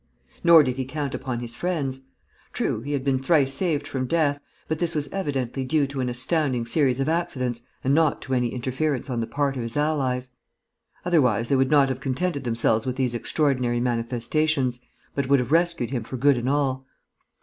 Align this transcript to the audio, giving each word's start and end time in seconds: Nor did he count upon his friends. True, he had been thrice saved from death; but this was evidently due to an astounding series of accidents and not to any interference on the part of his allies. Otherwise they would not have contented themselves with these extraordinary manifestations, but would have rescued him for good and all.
Nor 0.43 0.63
did 0.63 0.77
he 0.77 0.85
count 0.85 1.13
upon 1.13 1.41
his 1.41 1.53
friends. 1.53 1.99
True, 2.53 2.81
he 2.81 2.93
had 2.93 3.03
been 3.03 3.21
thrice 3.21 3.53
saved 3.53 3.87
from 3.87 4.07
death; 4.07 4.39
but 4.67 4.79
this 4.79 4.95
was 4.95 5.07
evidently 5.13 5.63
due 5.63 5.85
to 5.85 5.99
an 6.01 6.09
astounding 6.09 6.65
series 6.65 6.99
of 6.99 7.07
accidents 7.07 7.61
and 7.83 7.93
not 7.93 8.19
to 8.23 8.33
any 8.33 8.47
interference 8.51 9.11
on 9.11 9.19
the 9.19 9.27
part 9.27 9.57
of 9.57 9.61
his 9.61 9.77
allies. 9.77 10.31
Otherwise 11.05 11.49
they 11.49 11.55
would 11.55 11.69
not 11.69 11.87
have 11.89 11.99
contented 11.99 12.45
themselves 12.45 12.83
with 12.87 12.95
these 12.95 13.13
extraordinary 13.13 13.79
manifestations, 13.79 14.79
but 15.13 15.27
would 15.29 15.37
have 15.37 15.51
rescued 15.51 15.91
him 15.91 16.03
for 16.03 16.17
good 16.17 16.35
and 16.35 16.49
all. 16.49 16.87